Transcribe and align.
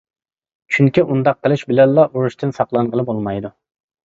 چۈنكى، 0.77 1.03
ئۇنداق 1.07 1.37
قىلىش 1.47 1.65
بىلەنلا 1.73 2.07
ئۇرۇشتىن 2.07 2.55
ساقلانغىلى 2.61 3.07
بولمايدۇ. 3.13 3.55